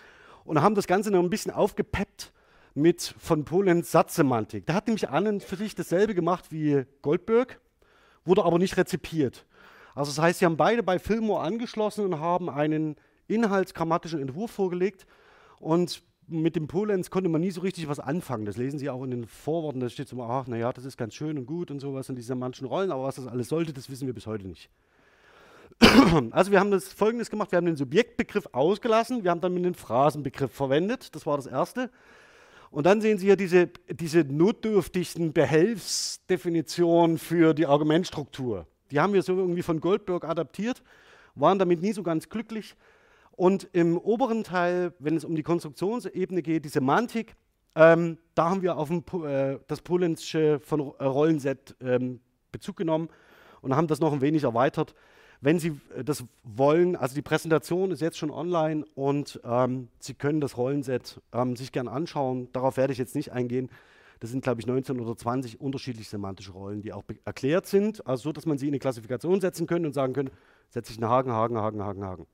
[0.43, 2.34] und haben das Ganze noch ein bisschen aufgepeppt
[2.73, 4.65] mit von Polens Satzsemantik.
[4.65, 7.62] Der hat nämlich an und für sich dasselbe gemacht wie Goldberg,
[8.26, 9.45] wurde aber nicht rezipiert.
[9.95, 12.95] Also das heißt, sie haben beide bei Fillmore angeschlossen und haben einen
[13.27, 15.06] inhaltsgrammatischen Entwurf vorgelegt
[15.60, 18.45] und mit dem Polenz konnte man nie so richtig was anfangen.
[18.45, 21.13] Das lesen Sie auch in den Vorworten, da steht so, ach, naja, das ist ganz
[21.13, 23.89] schön und gut und sowas in diesen manchen Rollen, aber was das alles sollte, das
[23.89, 24.69] wissen wir bis heute nicht.
[26.32, 29.75] Also wir haben das folgendes gemacht, wir haben den Subjektbegriff ausgelassen, wir haben dann den
[29.75, 31.89] Phrasenbegriff verwendet, das war das Erste.
[32.71, 38.65] Und dann sehen Sie hier diese, diese notdürftigen Behelfsdefinitionen für die Argumentstruktur.
[38.93, 40.84] Die haben wir so irgendwie von Goldberg adaptiert,
[41.34, 42.75] waren damit nie so ganz glücklich.
[43.32, 47.36] Und im oberen Teil, wenn es um die Konstruktionsebene geht, die Semantik,
[47.75, 52.19] ähm, da haben wir auf dem, äh, das Polensche von äh, Rollenset ähm,
[52.51, 53.10] Bezug genommen
[53.62, 54.93] und haben das noch ein wenig erweitert.
[55.41, 60.13] Wenn Sie äh, das wollen, also die Präsentation ist jetzt schon online und ähm, Sie
[60.13, 62.49] können das Rollenset ähm, sich gern anschauen.
[62.53, 63.71] Darauf werde ich jetzt nicht eingehen.
[64.19, 68.23] Das sind, glaube ich, 19 oder 20 unterschiedliche semantische Rollen, die auch erklärt sind, also
[68.23, 70.32] so, dass man sie in eine Klassifikation setzen könnte und sagen könnte,
[70.69, 72.28] setze ich einen Haken, Haken, Haken, Haken, Haken.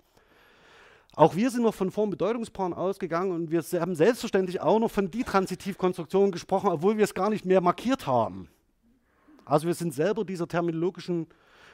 [1.16, 6.32] Auch wir sind noch von Form-Bedeutungspaaren ausgegangen und wir haben selbstverständlich auch noch von Ditransitivkonstruktionen
[6.32, 8.48] gesprochen, obwohl wir es gar nicht mehr markiert haben.
[9.44, 11.28] Also wir sind selber dieser terminologischen,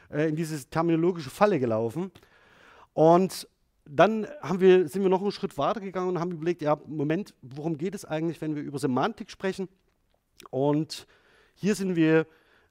[0.10, 2.12] äh, in diese terminologische Falle gelaufen.
[2.94, 3.48] Und
[3.86, 4.26] dann
[4.58, 7.94] wir, sind wir noch einen Schritt weiter gegangen und haben überlegt, ja, Moment, worum geht
[7.94, 9.68] es eigentlich, wenn wir über Semantik sprechen?
[10.50, 11.08] Und
[11.54, 12.28] hier sind wir,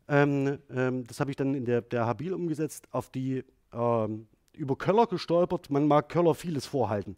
[0.09, 4.77] ähm, ähm, das habe ich dann in der, der Habil umgesetzt, auf die ähm, über
[4.77, 5.70] Köller gestolpert.
[5.70, 7.16] Man mag Köller vieles vorhalten.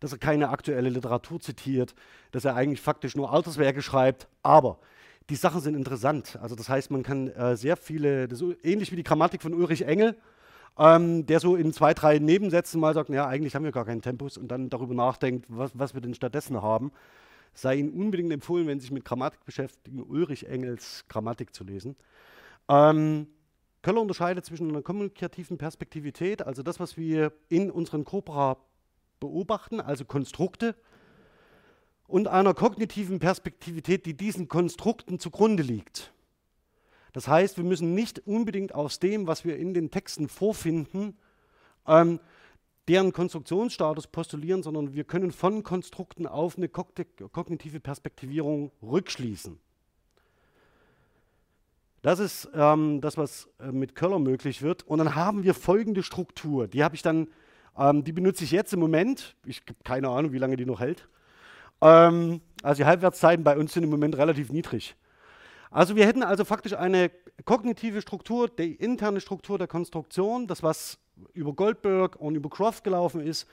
[0.00, 1.94] Dass er keine aktuelle Literatur zitiert,
[2.30, 4.28] dass er eigentlich faktisch nur Alterswerke schreibt.
[4.42, 4.78] Aber
[5.30, 6.38] die Sachen sind interessant.
[6.40, 9.54] Also das heißt, man kann äh, sehr viele, das ist ähnlich wie die Grammatik von
[9.54, 10.16] Ulrich Engel,
[10.78, 14.02] ähm, der so in zwei, drei Nebensätzen mal sagt, ja, eigentlich haben wir gar keinen
[14.02, 16.92] Tempus und dann darüber nachdenkt, was, was wir denn stattdessen haben.
[17.54, 21.96] Sei Ihnen unbedingt empfohlen, wenn Sie sich mit Grammatik beschäftigen, Ulrich Engels Grammatik zu lesen.
[22.68, 23.26] Ähm,
[23.82, 28.58] Köller unterscheidet zwischen einer kommunikativen Perspektivität, also das, was wir in unseren Corpora
[29.20, 30.74] beobachten, also Konstrukte,
[32.06, 36.12] und einer kognitiven Perspektivität, die diesen Konstrukten zugrunde liegt.
[37.12, 41.16] Das heißt, wir müssen nicht unbedingt aus dem, was wir in den Texten vorfinden,
[41.86, 42.20] ähm,
[42.88, 49.58] deren Konstruktionsstatus postulieren, sondern wir können von Konstrukten auf eine kognitive Perspektivierung rückschließen.
[52.02, 54.84] Das ist ähm, das, was äh, mit Köller möglich wird.
[54.84, 56.68] Und dann haben wir folgende Struktur.
[56.68, 57.28] Die habe ich dann,
[57.76, 59.34] ähm, die benutze ich jetzt im Moment.
[59.44, 61.08] Ich habe keine Ahnung, wie lange die noch hält.
[61.80, 64.94] Ähm, also die Halbwertszeiten bei uns sind im Moment relativ niedrig.
[65.70, 67.10] Also wir hätten also faktisch eine
[67.44, 70.98] kognitive Struktur, die interne Struktur der Konstruktion, das was
[71.32, 73.46] über Goldberg und über Croft gelaufen ist.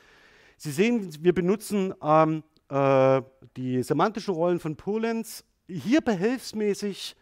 [0.58, 3.22] Sie sehen, wir benutzen ähm, äh,
[3.58, 7.16] die semantischen Rollen von Polenz hier behelfsmäßig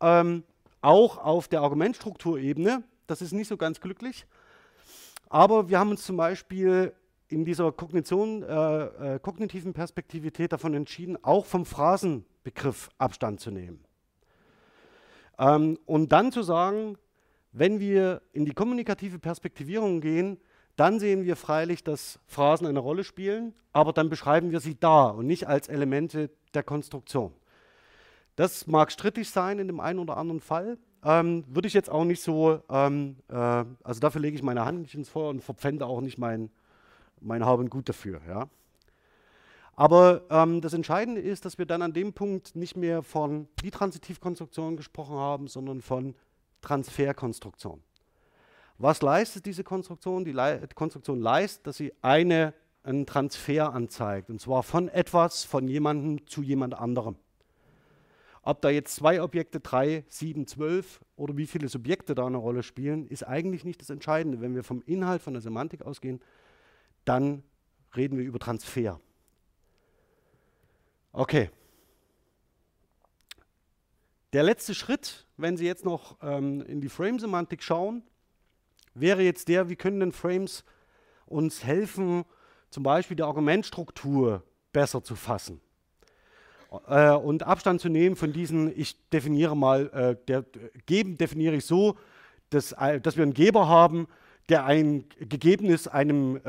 [0.00, 0.44] ähm,
[0.80, 2.82] auch auf der Argumentstrukturebene.
[3.06, 4.26] Das ist nicht so ganz glücklich.
[5.28, 6.92] Aber wir haben uns zum Beispiel
[7.28, 13.84] in dieser Kognition, äh, äh, kognitiven Perspektivität davon entschieden, auch vom Phrasenbegriff Abstand zu nehmen.
[15.38, 16.96] Ähm, und dann zu sagen,
[17.52, 20.38] wenn wir in die kommunikative Perspektivierung gehen,
[20.76, 25.08] dann sehen wir freilich, dass Phrasen eine Rolle spielen, aber dann beschreiben wir sie da
[25.08, 27.32] und nicht als Elemente der Konstruktion.
[28.36, 30.78] Das mag strittig sein in dem einen oder anderen Fall.
[31.04, 34.82] Ähm, Würde ich jetzt auch nicht so, ähm, äh, also dafür lege ich meine Hand
[34.82, 36.50] nicht ins Feuer und verpfände auch nicht mein,
[37.20, 38.20] mein Hab Gut dafür.
[38.28, 38.48] Ja.
[39.74, 44.76] Aber ähm, das Entscheidende ist, dass wir dann an dem Punkt nicht mehr von Bitransitivkonstruktion
[44.76, 46.14] gesprochen haben, sondern von
[46.60, 47.82] Transferkonstruktion.
[48.78, 50.24] Was leistet diese Konstruktion?
[50.24, 55.66] Die Le Konstruktion leistet, dass sie eine, einen Transfer anzeigt, und zwar von etwas, von
[55.66, 57.16] jemandem zu jemand anderem.
[58.42, 62.62] Ob da jetzt zwei Objekte, drei, sieben, zwölf oder wie viele Subjekte da eine Rolle
[62.62, 64.40] spielen, ist eigentlich nicht das Entscheidende.
[64.40, 66.20] Wenn wir vom Inhalt, von der Semantik ausgehen,
[67.04, 67.42] dann
[67.96, 69.00] reden wir über Transfer.
[71.12, 71.50] Okay.
[74.34, 78.02] Der letzte Schritt, wenn Sie jetzt noch ähm, in die Frame-Semantik schauen,
[78.92, 80.64] wäre jetzt der, wie können denn Frames
[81.24, 82.24] uns helfen,
[82.68, 85.60] zum Beispiel die Argumentstruktur besser zu fassen
[86.86, 90.44] äh, und Abstand zu nehmen von diesen, ich definiere mal, äh, der,
[90.86, 91.96] geben definiere ich so,
[92.50, 94.08] dass, äh, dass wir einen Geber haben,
[94.48, 96.40] der ein Gegebenes einem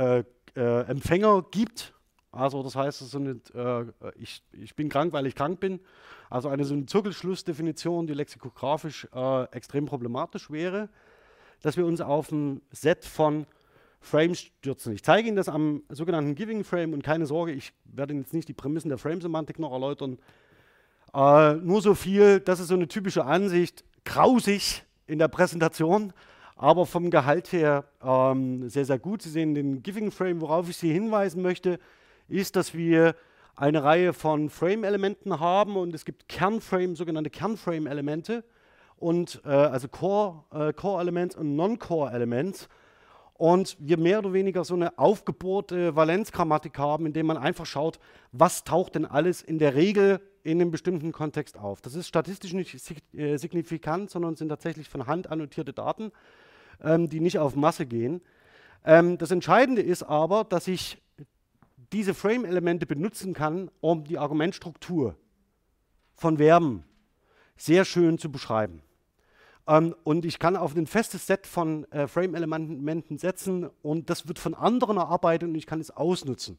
[0.55, 1.93] Empfänger gibt.
[2.31, 5.79] Also das heißt, so eine, äh, ich, ich bin krank, weil ich krank bin.
[6.29, 9.07] Also eine so eine Zirkelschlussdefinition, die lexikografisch
[9.51, 10.89] extrem problematisch wäre,
[11.61, 13.47] dass wir uns auf ein Set von
[14.01, 14.93] Frames stürzen.
[14.93, 18.33] Ich zeige Ihnen das am sogenannten Giving Frame und keine Sorge, ich werde Ihnen jetzt
[18.33, 20.19] nicht die Prämissen der Frame-Semantik noch erläutern.
[21.13, 26.13] Äh, nur so viel, das ist so eine typische Ansicht, grausig in der Präsentation,
[26.55, 29.21] aber vom Gehalt her ähm, sehr, sehr gut.
[29.21, 31.79] Sie sehen den Giving Frame, worauf ich Sie hinweisen möchte,
[32.29, 33.15] ist, dass wir
[33.55, 38.43] eine Reihe von Frame-Elementen haben und es gibt Kernframe, sogenannte Kernframe-Elemente
[38.95, 42.69] und äh, also Core-Elements äh, Core und Non-Core-Elements
[43.33, 47.97] und wir mehr oder weniger so eine aufgebohrte Valenzgrammatik haben, indem man einfach schaut,
[48.33, 51.81] was taucht denn alles in der Regel in einem bestimmten Kontext auf.
[51.81, 52.75] Das ist statistisch nicht
[53.13, 56.11] äh, signifikant, sondern sind tatsächlich von Hand annotierte Daten,
[56.83, 58.21] ähm, die nicht auf Masse gehen.
[58.85, 60.97] Ähm, das Entscheidende ist aber, dass ich
[61.91, 65.15] diese Frame-Elemente benutzen kann, um die Argumentstruktur
[66.15, 66.83] von Verben
[67.57, 68.81] sehr schön zu beschreiben.
[69.67, 74.39] Ähm, und ich kann auf ein festes Set von äh, Frame-Elementen setzen und das wird
[74.39, 76.57] von anderen erarbeitet und ich kann es ausnutzen.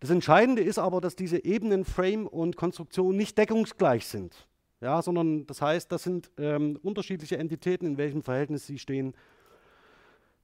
[0.00, 4.46] Das Entscheidende ist aber, dass diese Ebenen Frame und Konstruktion nicht deckungsgleich sind.
[4.82, 9.14] Ja, sondern das heißt, das sind ähm, unterschiedliche Entitäten, in welchem Verhältnis sie stehen.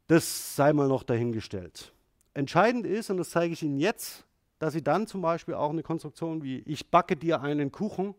[0.07, 1.93] Das sei mal noch dahingestellt.
[2.35, 4.25] Entscheidend ist, und das zeige ich Ihnen jetzt,
[4.59, 8.15] dass Sie dann zum Beispiel auch eine Konstruktion wie ich backe dir einen Kuchen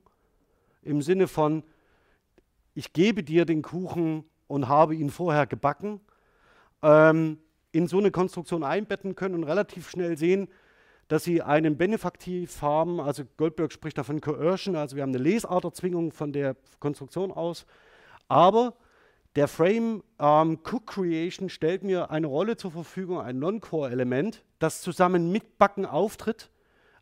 [0.82, 1.64] im Sinne von
[2.76, 6.02] ich gebe dir den Kuchen und habe ihn vorher gebacken,
[6.82, 7.40] ähm,
[7.72, 10.48] in so eine Konstruktion einbetten können und relativ schnell sehen,
[11.08, 16.12] dass sie einen Benefaktiv haben, also Goldberg spricht davon Coercion, also wir haben eine Lesarterzwingung
[16.12, 17.66] von der Konstruktion aus,
[18.28, 18.74] aber
[19.36, 25.32] der Frame ähm, Cook Creation stellt mir eine Rolle zur Verfügung, ein Non-Core-Element, das zusammen
[25.32, 26.52] mit Backen auftritt,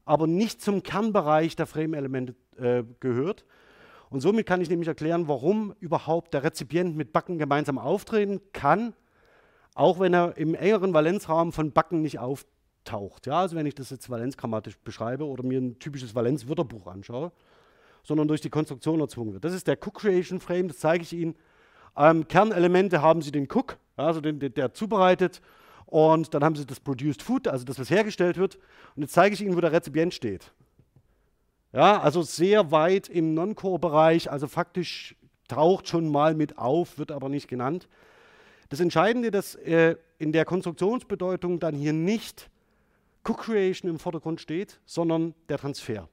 [0.06, 3.46] aber nicht zum Kernbereich der Frame-Elemente äh, gehört.
[4.10, 8.94] Und somit kann ich nämlich erklären, warum überhaupt der Rezipient mit Backen gemeinsam auftreten kann,
[9.74, 13.28] auch wenn er im engeren Valenzrahmen von Backen nicht auftaucht.
[13.28, 17.32] Ja, also wenn ich das jetzt valenzgrammatisch beschreibe oder mir ein typisches Valenz-Wörterbuch anschaue,
[18.04, 19.46] sondern durch die Konstruktion erzwungen wird.
[19.46, 21.36] Das ist der Cook Creation Frame, das zeige ich Ihnen
[21.98, 25.42] ähm, Kernelemente haben Sie den Cook, also den, der, der zubereitet.
[25.86, 28.58] Und dann haben Sie das Produced Food, also das, was hergestellt wird.
[28.96, 30.54] Und jetzt zeige ich Ihnen, wo der Rezipient steht.
[31.74, 35.16] Ja, also sehr weit im Non-Core-Bereich, also faktisch
[35.48, 37.88] taucht schon mal mit auf, wird aber nicht genannt.
[38.70, 42.50] Das Entscheidende, dass äh, in der Konstruktionsbedeutung dann hier nicht
[43.26, 46.08] Cook Creation im Vordergrund steht, sondern der Transfer.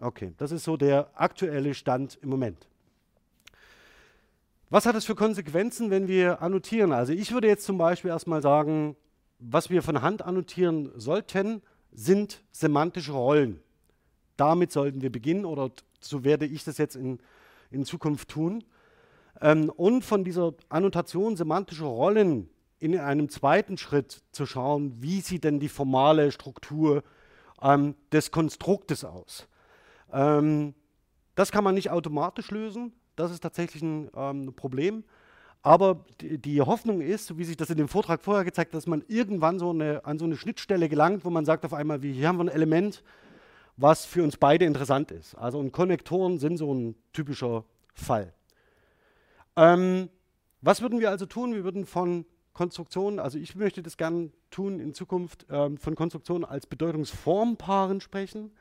[0.00, 2.68] Okay, das ist so der aktuelle Stand im Moment.
[4.70, 6.92] Was hat es für Konsequenzen, wenn wir annotieren?
[6.92, 8.96] Also ich würde jetzt zum Beispiel erstmal sagen,
[9.38, 13.62] was wir von Hand annotieren sollten, sind semantische Rollen.
[14.36, 17.18] Damit sollten wir beginnen oder so werde ich das jetzt in,
[17.70, 18.62] in Zukunft tun.
[19.40, 25.44] Ähm, und von dieser Annotation semantischer Rollen in einem zweiten Schritt zu schauen, wie sieht
[25.44, 27.02] denn die formale Struktur
[27.62, 29.48] ähm, des Konstruktes aus.
[30.12, 30.74] Ähm,
[31.34, 35.04] das kann man nicht automatisch lösen, das ist tatsächlich ein ähm, Problem.
[35.62, 38.86] Aber die, die, Hoffnung ist, wie sich das in dem Vortrag vorher gezeigt hat, dass
[38.86, 42.12] man irgendwann so eine, an so eine Schnittstelle gelangt, wo man sagt auf einmal, wie,
[42.12, 43.02] hier haben wir ein Element,
[43.76, 45.34] was für uns beide interessant ist.
[45.34, 48.32] Also und Konnektoren sind so ein typischer Fall.
[49.56, 50.08] Ähm,
[50.60, 51.54] was würden wir also tun?
[51.54, 56.44] Wir würden von Konstruktionen, also ich möchte das gerne tun in Zukunft, ähm, von Konstruktionen
[56.44, 58.52] als Bedeutungsformpaaren sprechen,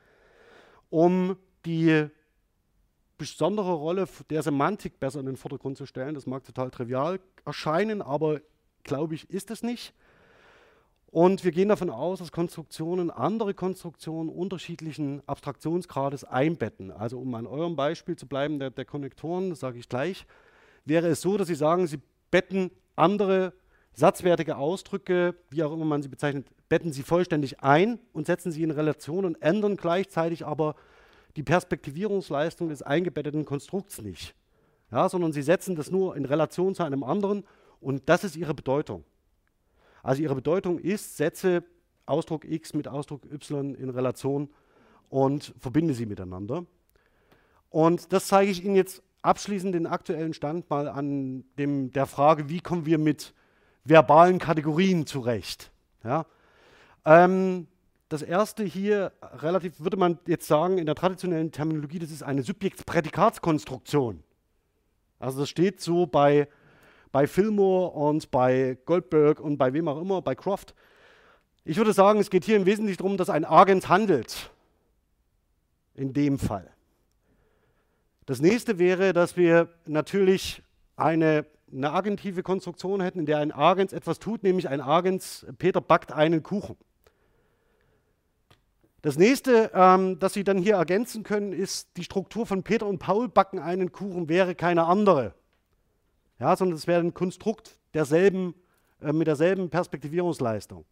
[0.89, 2.09] um die
[3.17, 6.15] besondere Rolle der Semantik besser in den Vordergrund zu stellen.
[6.15, 8.41] Das mag total trivial erscheinen, aber
[8.83, 9.93] glaube ich, ist es nicht.
[11.09, 16.91] Und wir gehen davon aus, dass Konstruktionen andere Konstruktionen unterschiedlichen Abstraktionsgrades einbetten.
[16.91, 20.25] Also um an eurem Beispiel zu bleiben, der, der Konnektoren, das sage ich gleich,
[20.85, 21.99] wäre es so, dass Sie sagen, Sie
[22.29, 23.53] betten andere
[23.93, 28.61] satzwertige Ausdrücke, wie auch immer man sie bezeichnet, betten Sie vollständig ein und setzen sie
[28.61, 30.75] in Relation und ändern gleichzeitig aber
[31.37, 34.35] die Perspektivierungsleistung des eingebetteten Konstrukts nicht,
[34.91, 37.45] ja, sondern sie setzen das nur in Relation zu einem anderen
[37.79, 39.03] und das ist ihre Bedeutung.
[40.03, 41.63] Also ihre Bedeutung ist, setze
[42.05, 44.49] Ausdruck x mit Ausdruck y in Relation
[45.09, 46.65] und verbinde sie miteinander.
[47.69, 52.49] Und das zeige ich Ihnen jetzt abschließend den aktuellen Stand mal an dem, der Frage,
[52.49, 53.33] wie kommen wir mit
[53.83, 55.71] verbalen Kategorien zurecht.
[56.03, 56.25] Ja?
[57.05, 57.67] Ähm,
[58.09, 62.41] das erste hier, relativ würde man jetzt sagen, in der traditionellen Terminologie, das ist eine
[62.41, 64.23] Subjekt-Prädikatskonstruktion.
[65.19, 66.47] Also das steht so bei,
[67.11, 70.73] bei Fillmore und bei Goldberg und bei wem auch immer, bei Croft.
[71.65, 74.51] Ich würde sagen, es geht hier im Wesentlichen darum, dass ein Agent handelt.
[75.95, 76.71] In dem Fall.
[78.25, 80.61] Das nächste wäre, dass wir natürlich
[80.95, 85.81] eine, eine agentive Konstruktion hätten, in der ein Agent etwas tut, nämlich ein Agent, Peter
[85.81, 86.77] backt einen Kuchen.
[89.01, 92.99] Das nächste, ähm, das Sie dann hier ergänzen können, ist, die Struktur von Peter und
[92.99, 95.33] Paul backen einen Kuchen wäre keine andere.
[96.39, 98.55] Ja, sondern es wäre ein Konstrukt derselben,
[99.01, 100.85] äh, mit derselben Perspektivierungsleistung.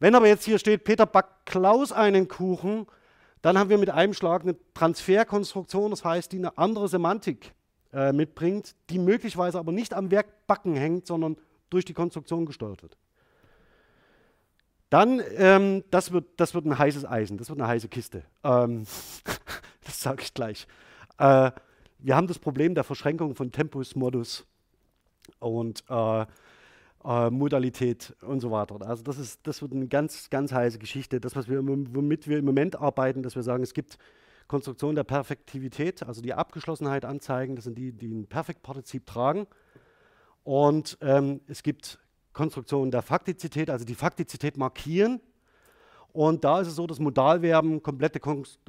[0.00, 2.86] Wenn aber jetzt hier steht, Peter backt Klaus einen Kuchen,
[3.40, 7.52] dann haben wir mit einem Schlag eine Transferkonstruktion, das heißt, die eine andere Semantik
[7.92, 11.36] äh, mitbringt, die möglicherweise aber nicht am Werk Backen hängt, sondern
[11.70, 12.96] durch die Konstruktion gesteuert wird.
[14.92, 18.24] Dann, ähm, das, wird, das wird ein heißes Eisen, das wird eine heiße Kiste.
[18.44, 18.84] Ähm,
[19.86, 20.66] das sage ich gleich.
[21.16, 21.50] Äh,
[21.98, 24.44] wir haben das Problem der Verschränkung von Tempus, Modus
[25.38, 26.26] und, äh,
[27.06, 28.86] äh, Modalität und so weiter.
[28.86, 31.20] Also das, ist, das wird eine ganz, ganz heiße Geschichte.
[31.20, 33.96] Das, was wir, womit wir im Moment arbeiten, dass wir sagen, es gibt
[34.46, 39.46] Konstruktionen der Perfektivität, also die Abgeschlossenheit anzeigen, das sind die, die ein Perfektpartizip tragen.
[40.44, 41.98] Und ähm, es gibt
[42.32, 45.20] Konstruktionen der Faktizität, also die Faktizität markieren.
[46.12, 48.20] Und da ist es so, dass Modalverben komplette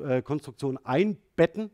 [0.01, 1.71] äh, Konstruktionen einbetten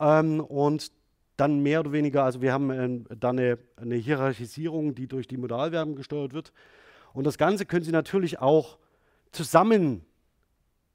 [0.00, 0.90] ähm, und
[1.36, 5.36] dann mehr oder weniger, also wir haben äh, dann eine, eine, Hierarchisierung, die durch die
[5.36, 6.52] Modalverben gesteuert wird.
[7.12, 8.78] Und das Ganze können Sie natürlich auch
[9.32, 10.02] zusammenbringen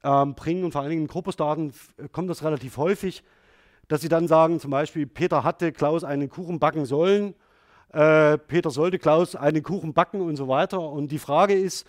[0.04, 1.72] ähm, und vor allen Dingen in Korpusdaten
[2.10, 3.22] kommt das relativ häufig,
[3.88, 7.34] dass Sie dann sagen, zum Beispiel, Peter hatte Klaus einen Kuchen backen sollen,
[7.92, 10.80] äh, Peter sollte Klaus einen Kuchen backen und so weiter.
[10.80, 11.86] Und die Frage ist,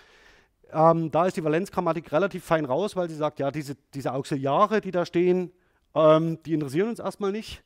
[0.72, 4.82] ähm, da ist die Valenzgrammatik relativ fein raus, weil sie sagt, ja, diese, diese Auxiliare,
[4.82, 5.52] die da stehen,
[5.96, 7.63] ähm, die interessieren uns erstmal nicht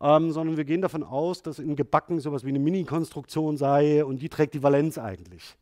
[0.00, 4.20] ähm, sondern wir gehen davon aus, dass in Gebacken sowas wie eine Mini-Konstruktion sei und
[4.20, 5.56] die trägt die Valenz eigentlich.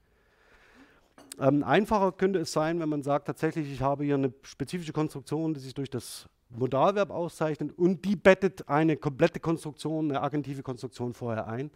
[1.39, 5.55] Ähm, einfacher könnte es sein, wenn man sagt, tatsächlich, ich habe hier eine spezifische Konstruktion,
[5.55, 11.13] die sich durch das Modalverb auszeichnet und die bettet eine komplette Konstruktion, eine agentive Konstruktion
[11.13, 11.71] vorher ein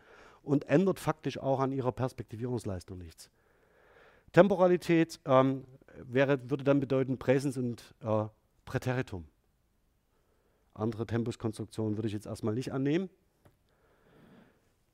[0.48, 3.30] und ändert faktisch auch an ihrer Perspektivierungsleistung nichts.
[4.32, 5.64] Temporalität ähm,
[6.02, 8.24] wäre, würde dann bedeuten Präsens und äh,
[8.64, 9.24] Präteritum.
[10.74, 13.10] Andere Tempuskonstruktionen würde ich jetzt erstmal nicht annehmen.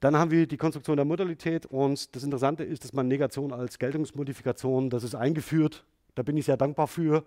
[0.01, 3.79] Dann haben wir die Konstruktion der Modalität und das Interessante ist, dass man Negation als
[3.79, 5.85] Geltungsmodifikation, das ist eingeführt.
[6.15, 7.25] Da bin ich sehr dankbar für.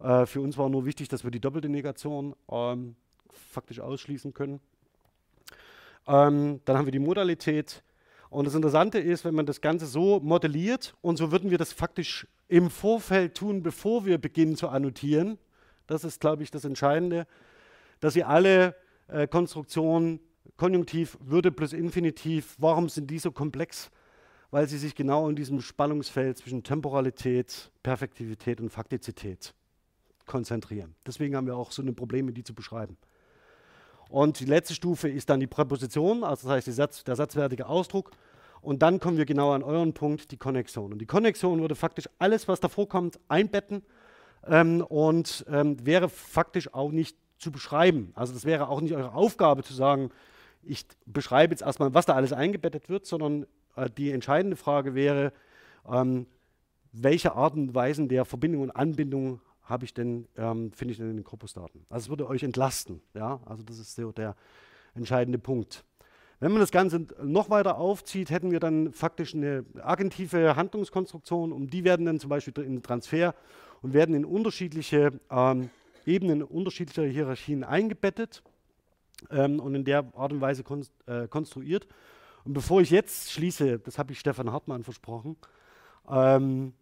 [0.00, 2.96] Äh, für uns war nur wichtig, dass wir die doppelte Negation ähm,
[3.30, 4.60] faktisch ausschließen können.
[6.06, 7.82] Ähm, dann haben wir die Modalität.
[8.30, 11.72] Und das Interessante ist, wenn man das Ganze so modelliert, und so würden wir das
[11.72, 15.38] faktisch im Vorfeld tun, bevor wir beginnen zu annotieren.
[15.86, 17.26] Das ist, glaube ich, das Entscheidende
[18.00, 18.74] dass sie alle
[19.08, 20.20] äh, Konstruktionen
[20.56, 23.90] Konjunktiv, Würde plus Infinitiv, warum sind die so komplex?
[24.50, 29.54] Weil sie sich genau in diesem Spannungsfeld zwischen Temporalität, Perfektivität und Faktizität
[30.24, 30.94] konzentrieren.
[31.04, 32.96] Deswegen haben wir auch so eine Probleme, die zu beschreiben.
[34.08, 38.10] Und die letzte Stufe ist dann die Präposition, also das heißt Satz, der satzwertige Ausdruck.
[38.60, 40.92] Und dann kommen wir genau an euren Punkt, die Konnexion.
[40.92, 43.82] Und die Konnexion würde faktisch alles, was davor kommt, einbetten
[44.46, 48.12] ähm, und ähm, wäre faktisch auch nicht zu beschreiben.
[48.14, 50.10] Also das wäre auch nicht eure Aufgabe zu sagen,
[50.62, 55.32] ich beschreibe jetzt erstmal, was da alles eingebettet wird, sondern äh, die entscheidende Frage wäre,
[55.88, 56.26] ähm,
[56.92, 61.10] welche Arten und Weisen der Verbindung und Anbindung habe ich denn, ähm, finde ich denn
[61.10, 61.84] in den Korpusdaten.
[61.88, 63.02] Also es würde euch entlasten.
[63.14, 63.40] Ja?
[63.44, 64.34] Also das ist so der
[64.94, 65.84] entscheidende Punkt.
[66.38, 71.72] Wenn man das Ganze noch weiter aufzieht, hätten wir dann faktisch eine agentive Handlungskonstruktion und
[71.72, 73.34] die werden dann zum Beispiel in Transfer
[73.80, 75.70] und werden in unterschiedliche ähm,
[76.04, 78.42] Ebenen unterschiedlicher Hierarchien eingebettet
[79.30, 81.88] ähm, und in der Art und Weise kon äh, konstruiert.
[82.44, 85.36] Und bevor ich jetzt schließe, das habe ich Stefan Hartmann versprochen,
[86.08, 86.74] ähm,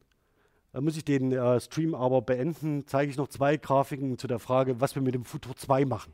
[0.75, 4.41] da muss ich den äh, Stream aber beenden, zeige ich noch zwei Grafiken zu der
[4.41, 6.13] Frage, was wir mit dem Futur 2 machen.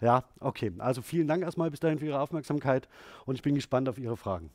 [0.00, 0.72] Ja, okay.
[0.78, 2.88] Also vielen Dank erstmal bis dahin für Ihre Aufmerksamkeit
[3.26, 4.48] und ich bin gespannt auf Ihre Fragen.